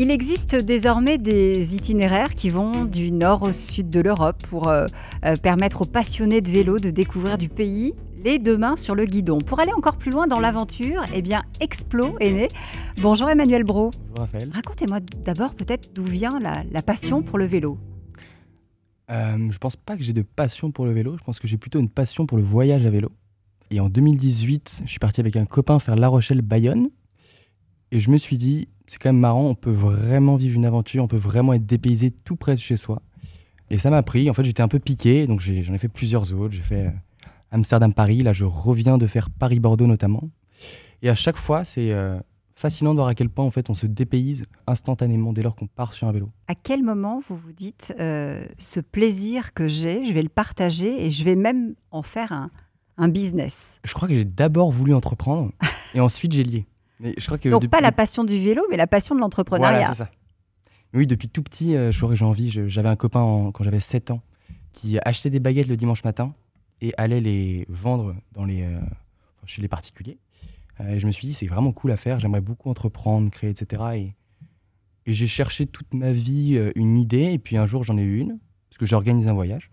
[0.00, 4.86] Il existe désormais des itinéraires qui vont du nord au sud de l'Europe pour euh,
[5.24, 9.06] euh, permettre aux passionnés de vélo de découvrir du pays les deux mains sur le
[9.06, 9.38] guidon.
[9.40, 12.46] Pour aller encore plus loin dans l'aventure, eh bien, Explo est né.
[13.02, 13.90] Bonjour Emmanuel Bro.
[13.90, 14.52] Bonjour Raphaël.
[14.54, 17.76] Racontez-moi d'abord peut-être d'où vient la, la, passion pour le vélo.
[19.10, 21.58] Euh, je pense pas que j'ai de passion pour le vélo, je pense que j'ai
[21.58, 23.10] plutôt une passion pour le voyage à vélo.
[23.72, 26.88] Et en 2018, je suis parti avec un copain faire La Rochelle-Bayonne.
[27.90, 31.04] Et je me suis dit, c'est quand même marrant, on peut vraiment vivre une aventure,
[31.04, 33.02] on peut vraiment être dépaysé tout près de chez soi.
[33.70, 36.32] Et ça m'a pris, en fait j'étais un peu piqué, donc j'en ai, fait plusieurs
[36.32, 36.54] autres.
[36.54, 36.90] J'ai fait euh,
[37.50, 40.30] Amsterdam-Paris, là je reviens de faire Paris-Bordeaux notamment.
[41.02, 42.18] Et à chaque fois, c'est euh,
[42.54, 45.66] fascinant de voir à quel point en fait on se dépayse instantanément dès lors qu'on
[45.66, 46.30] part sur un vélo.
[46.48, 51.04] À quel moment vous vous dites euh, ce plaisir que j'ai, je vais le partager
[51.04, 52.50] et je vais même en faire un,
[52.96, 53.80] un business?
[53.84, 55.52] Je crois que j'ai d'abord voulu entreprendre
[55.94, 56.66] et ensuite j'ai lié.
[57.00, 59.78] Mais je crois que Donc pas la passion du vélo, mais la passion de l'entrepreneuriat.
[59.78, 60.10] Voilà, c'est ça.
[60.94, 62.50] Oui, depuis tout petit, euh, j'ai envie.
[62.50, 64.22] J'avais un copain quand j'avais 7 ans
[64.72, 66.34] qui achetait des baguettes le dimanche matin
[66.80, 68.78] et allait les vendre dans les, euh,
[69.44, 70.18] chez les particuliers.
[70.80, 73.50] Euh, et je me suis dit, c'est vraiment cool à faire, j'aimerais beaucoup entreprendre, créer,
[73.50, 73.82] etc.
[73.94, 74.14] Et,
[75.06, 78.02] et j'ai cherché toute ma vie euh, une idée, et puis un jour j'en ai
[78.02, 78.38] eu une,
[78.70, 79.70] parce que j'ai organisé un voyage.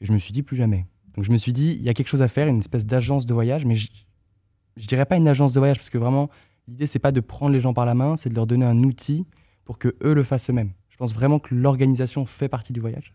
[0.00, 0.86] Et je me suis dit, plus jamais.
[1.14, 3.26] Donc je me suis dit, il y a quelque chose à faire, une espèce d'agence
[3.26, 3.88] de voyage, mais je,
[4.76, 6.30] je dirais pas une agence de voyage, parce que vraiment,
[6.68, 8.82] l'idée, c'est pas de prendre les gens par la main, c'est de leur donner un
[8.82, 9.26] outil
[9.64, 10.72] pour que eux le fassent eux-mêmes.
[10.88, 13.14] Je pense vraiment que l'organisation fait partie du voyage.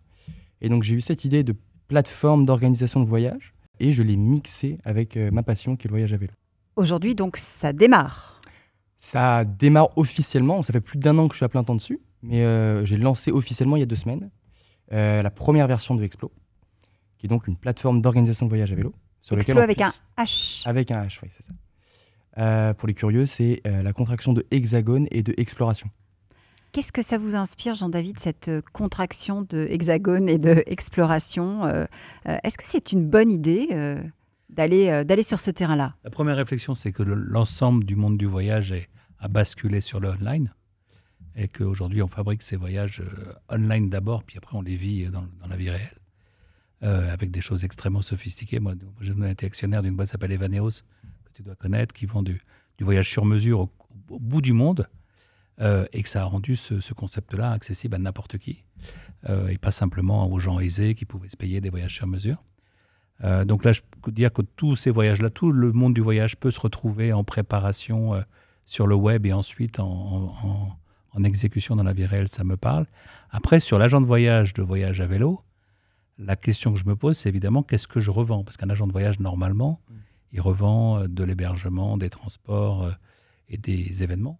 [0.62, 1.56] Et donc j'ai eu cette idée de
[1.88, 5.94] plateforme d'organisation de voyage et je l'ai mixé avec euh, ma passion qui est le
[5.94, 6.34] voyage à vélo.
[6.76, 8.42] Aujourd'hui, donc, ça démarre
[8.98, 10.62] Ça démarre officiellement.
[10.62, 12.98] Ça fait plus d'un an que je suis à plein temps dessus, mais euh, j'ai
[12.98, 14.30] lancé officiellement il y a deux semaines
[14.94, 16.32] euh, la première version de Explo,
[17.18, 18.94] qui est donc une plateforme d'organisation de voyage à vélo.
[19.22, 20.68] Sur Explo avec un H.
[20.68, 21.52] Avec un H, oui, c'est ça.
[22.38, 25.90] Pour les curieux, c'est la contraction de hexagone et de exploration.
[26.72, 31.86] Qu'est-ce que ça vous inspire, Jean-David, cette euh, contraction de hexagone et de exploration euh,
[32.28, 33.70] euh, Est-ce que c'est une bonne idée
[34.50, 35.96] d'aller d'aller sur ce terrain-là?
[36.04, 38.90] La première réflexion, c'est que l'ensemble du monde du voyage est,
[39.20, 40.54] a basculé sur le online
[41.36, 43.02] et qu'aujourd'hui, on fabrique ces voyages
[43.50, 45.98] online d'abord, puis après, on les vit dans, la vie réelle.
[46.82, 48.60] avec des choses extrêmement sophistiquées.
[48.60, 50.84] Moi, j'ai été actionnaire d'une boîte qui s'appelle Evaneos,
[51.38, 52.42] tu dois connaître, qui vend du,
[52.82, 53.70] voyage sur mesure
[54.10, 54.90] au bout du monde.
[55.60, 58.64] Euh, et que ça a rendu ce, concept-là accessible à n'importe qui,
[59.28, 62.44] euh, et pas simplement aux gens aisés qui pouvaient se payer des voyages sur mesure.
[63.24, 66.38] Euh, donc là, je peux dire que tous ces voyages-là, tout le monde du voyage
[66.38, 68.24] peut se retrouver en préparation
[68.68, 70.36] sur le web et ensuite en,
[71.24, 72.86] exécution dans la vie réelle, ça me parle.
[73.32, 75.42] Après, sur l'agent de voyage de voyage à vélo,
[76.20, 78.44] la question que je me pose, c'est évidemment qu'est-ce que je revends?
[78.44, 79.82] Parce qu'un agent de voyage, normalement.
[80.32, 82.92] Il revend de l'hébergement, des transports
[83.50, 84.40] et des événements.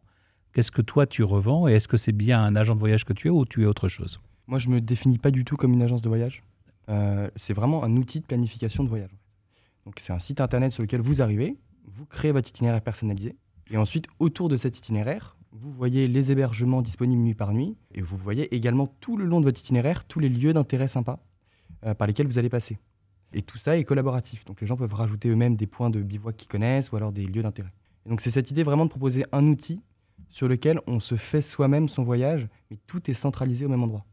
[0.54, 3.14] Qu'est-ce que toi tu revends et est-ce que c'est bien un agent de voyage que
[3.14, 4.20] tu es ou tu es autre chose?
[4.48, 6.42] Moi, je me définis pas du tout comme une agence de voyage.
[6.90, 9.12] Euh, c'est vraiment un outil de planification de voyage.
[9.86, 13.36] Donc, c'est un site internet sur lequel vous arrivez, vous créez votre itinéraire personnalisé,
[13.70, 18.02] et ensuite, autour de cet itinéraire, vous voyez les hébergements disponibles nuit par nuit, et
[18.02, 21.20] vous voyez également tout le long de votre itinéraire tous les lieux d'intérêt sympas
[21.86, 22.78] euh, par lesquels vous allez passer.
[23.34, 24.46] Et tout ça est collaboratif.
[24.46, 27.26] Donc, les gens peuvent rajouter eux-mêmes des points de bivouac qu'ils connaissent ou alors des
[27.26, 27.74] lieux d'intérêt.
[28.06, 29.82] donc, c'est cette idée vraiment de proposer un outil
[30.30, 34.06] sur lequel on se fait soi-même son voyage, mais tout est centralisé au même endroit.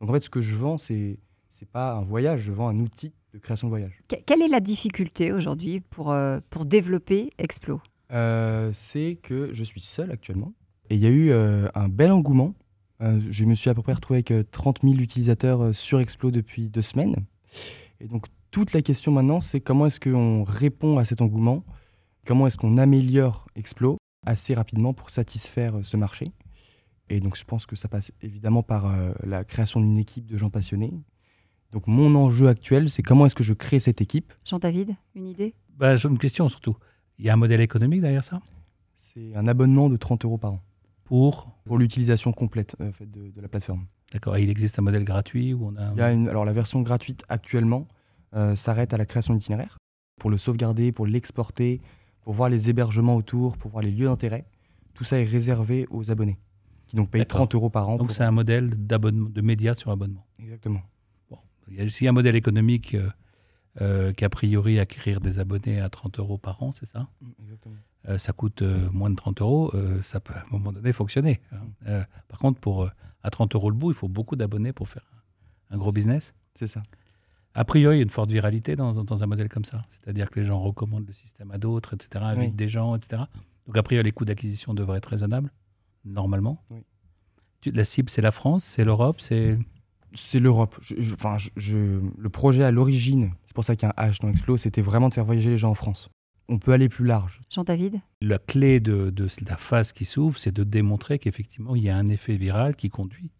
[0.00, 2.78] Donc en fait, ce que je vends, c'est c'est pas un voyage, je vends un
[2.78, 4.00] outil de création de voyage.
[4.08, 7.80] Quelle est la difficulté aujourd'hui pour, euh, pour développer Explo?
[8.12, 10.52] Euh, C'est que je suis seul actuellement.
[10.90, 12.54] Et il y a eu euh, un bel engouement.
[13.00, 16.82] je me suis à peu près retrouvé avec 30 000 utilisateurs sur Explo depuis deux
[16.82, 17.16] semaines.
[18.00, 21.64] Et donc toute la question maintenant, c'est comment est-ce qu'on répond à cet engouement?
[22.26, 23.96] Comment est-ce qu'on améliore Explo
[24.26, 26.32] assez rapidement pour satisfaire euh, ce marché?
[27.08, 30.36] Et donc je pense que ça passe évidemment par euh, la création d'une équipe de
[30.36, 30.92] gens passionnés.
[31.72, 34.32] Donc mon enjeu actuel, c'est comment est-ce que je crée cette équipe?
[34.44, 35.54] Jean-David, une idée?
[35.76, 36.76] Bah, J'ai une question surtout.
[37.18, 38.40] Il y a un modèle économique derrière ça?
[38.96, 40.60] C'est un abonnement de 30 euros par an.
[41.04, 41.50] Pour?
[41.64, 43.86] Pour l'utilisation complète euh, fait, de, la plateforme.
[44.12, 44.36] D'accord.
[44.36, 45.92] Et il existe un modèle gratuit où on a...
[45.92, 47.86] Il y a une, alors la version gratuite actuellement
[48.54, 49.78] s'arrête à la création d'itinéraire.
[50.20, 51.80] Pour le sauvegarder, pour l'exporter,
[52.22, 54.44] pour voir les hébergements autour, pour voir les lieux d'intérêt.
[54.94, 56.38] Tout ça est réservé aux abonnés,
[56.86, 57.96] qui donc payent 30 euros par an.
[57.96, 60.26] Donc c'est un modèle de médias sur abonnement.
[60.38, 60.82] Exactement.
[61.30, 61.38] Bon.
[61.68, 63.08] Il y a aussi un modèle économique euh,
[63.80, 67.08] euh, qui, a priori, acquérir des abonnés à 30 euros par an, c'est ça?
[67.20, 67.76] Mm, Exactement.
[68.08, 68.62] Euh, ça coûte
[68.92, 69.72] moins de 30 euros,
[70.02, 71.40] ça peut à un moment donné fonctionner.
[71.86, 72.04] Hein.
[72.28, 72.88] par contre, pour,
[73.22, 75.04] à 30 euros le bout, il faut beaucoup d'abonnés pour faire
[75.70, 76.34] un gros business.
[76.54, 76.82] C'est ça
[77.54, 79.84] a priori, il y a une forte viralité dans, dans un modèle comme ça.
[79.90, 83.22] C'est-à-dire que les gens recommandent le système à d'autres, etc., invitent des gens, etc.
[83.66, 85.52] Donc, a priori, les coûts d'acquisition devraient être raisonnables,
[86.04, 86.62] normalement.
[87.60, 89.58] Tu- La cible, c'est la France, c'est l'Europe, c'est.
[90.14, 90.76] C'est l'Europe.
[90.80, 93.94] Je- je- Enfin, je- je- le projet à l'origine, c'est pour ça qu'il y a
[93.96, 96.08] un H dans Explo, c'était vraiment de faire voyager les gens en France.
[96.48, 97.40] On peut aller plus large.
[97.48, 98.00] Jean-David?
[98.20, 101.96] La clé de, de la phase qui s'ouvre, c'est de démontrer qu'effectivement, il y a
[101.96, 103.30] un effet viral qui conduit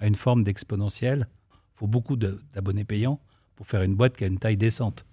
[0.00, 1.28] à une forme d'exponentielle.
[1.50, 3.20] Il faut beaucoup de- d'abonnés payants
[3.58, 5.04] pour faire une boîte qui a une taille décente.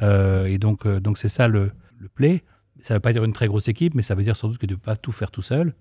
[0.00, 2.42] Euh, et donc, euh, donc c'est ça le, le play.
[2.80, 4.56] Ça ne veut pas dire une très grosse équipe, mais ça veut dire sans doute
[4.56, 5.74] que tu ne peux pas tout faire tout seul.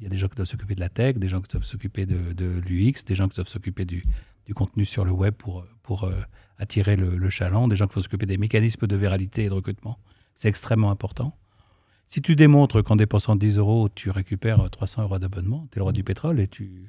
[0.00, 1.64] Il y a des gens qui doivent s'occuper de la tech, des gens qui doivent
[1.64, 4.02] s'occuper de, de l'UX, des gens qui doivent s'occuper du,
[4.46, 6.20] du contenu sur le web pour, pour euh,
[6.58, 9.54] attirer le, le chaland, des gens qui vont s'occuper des mécanismes de viralité et de
[9.54, 10.00] recrutement.
[10.34, 11.38] C'est extrêmement important.
[12.08, 15.84] Si tu démontres qu'en dépensant 10 euros, tu récupères 300 euros d'abonnement, tu es le
[15.84, 16.88] roi du pétrole et tu,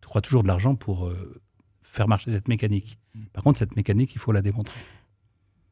[0.00, 1.42] tu crois toujours de l'argent pour euh,
[1.94, 2.98] faire marcher cette mécanique.
[3.32, 4.74] Par contre, cette mécanique, il faut la démontrer.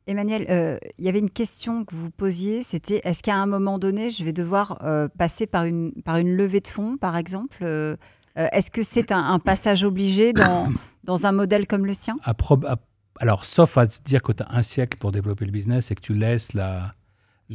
[0.06, 3.78] Emmanuel, euh, il y avait une question que vous posiez, c'était est-ce qu'à un moment
[3.78, 7.58] donné, je vais devoir euh, passer par une, par une levée de fonds, par exemple
[7.62, 7.96] Euh,
[8.34, 10.68] Est-ce que c'est un, un passage obligé dans,
[11.04, 12.16] dans un modèle comme le sien?
[12.24, 12.78] À prob- à-
[13.20, 15.94] alors, sauf à se dire que tu as un siècle pour développer le business et
[15.94, 16.94] que tu laisses la,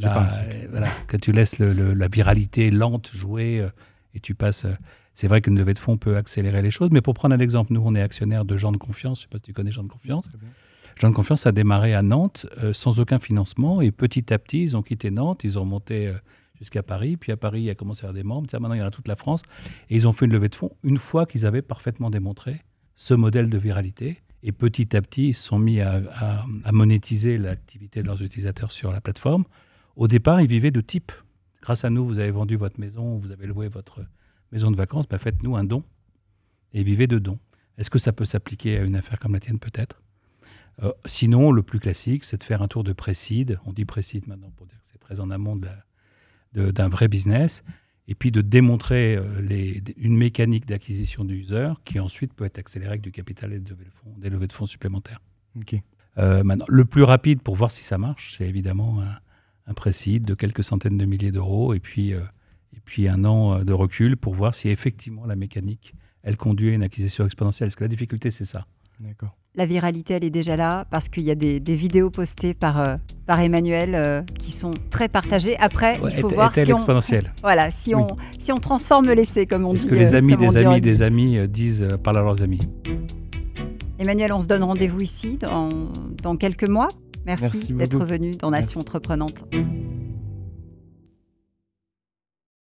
[0.04, 3.68] euh, voilà, que tu laisses le- le- la viralité lente jouer euh,
[4.14, 4.64] et tu passes.
[5.18, 7.72] C'est vrai qu'une levée de fonds peut accélérer les choses, mais pour prendre un exemple,
[7.72, 9.18] nous, on est actionnaire de gens de confiance.
[9.18, 10.26] Je ne sais pas si tu connais gens de confiance.
[11.00, 14.62] Jean de Confiance a démarré à Nantes euh, sans aucun financement et petit à petit,
[14.62, 16.12] ils ont quitté Nantes, ils ont monté euh,
[16.60, 18.74] jusqu'à Paris, puis à Paris, il y a commencé à avoir des membres, Ça, maintenant
[18.74, 19.42] il y en a toute la France,
[19.90, 22.62] et ils ont fait une levée de fonds une fois qu'ils avaient parfaitement démontré
[22.94, 24.22] ce modèle de viralité.
[24.44, 28.22] Et petit à petit, ils se sont mis à, à- à monétiser l'activité de leurs
[28.22, 29.44] utilisateurs sur la plateforme.
[29.96, 31.10] Au départ, ils vivaient de type.
[31.62, 34.00] Grâce à nous, vous avez vendu votre maison, vous avez loué votre
[34.52, 35.82] maison de vacances, bah, faites-nous un don
[36.72, 37.38] et vivez de dons.
[37.76, 40.02] Est-ce que ça peut s'appliquer à une affaire comme la tienne Peut-être?
[40.82, 43.58] Euh, sinon, le plus classique, c'est de faire un tour de précide.
[43.66, 45.58] On dit précide maintenant pour dire que c'est très en amont
[46.54, 47.62] d'un vrai business.
[48.10, 52.58] Et puis de démontrer euh, les- une mécanique d'acquisition du user qui ensuite peut être
[52.58, 55.20] accélérée avec du capital et de fonds- des levées de fonds supplémentaires.
[56.16, 59.18] Euh, maintenant, le plus rapide pour voir si ça marche, c'est évidemment un,
[59.66, 62.14] un précide de quelques centaines de milliers d'euros et puis,
[62.88, 65.92] puis un an euh, de recul pour voir si effectivement la mécanique,
[66.22, 67.68] elle conduit à une acquisition exponentielle.
[67.68, 68.64] Parce que la difficulté, c'est ça.
[68.98, 69.36] D'accord.
[69.54, 72.80] La viralité, elle est déjà là parce qu'il y a des, des vidéos postées par,
[72.80, 72.96] euh,
[73.26, 75.56] par Emmanuel euh, qui sont très partagées.
[75.58, 76.66] Après, Ouais, il faut est- voir est-elle
[77.00, 78.02] si on, voilà, si, Oui.
[78.02, 79.90] on, si on transforme l'essai, comme on Est-ce dit.
[79.90, 82.60] que les amis des amis des amis disent, euh, parlent à leurs amis?
[83.98, 85.68] Emmanuel, on se donne rendez-vous ici dans,
[86.22, 86.88] dans quelques mois.
[87.26, 88.78] Merci, Merci d'être venu dans Nation Merci.
[88.78, 89.44] Entreprenante.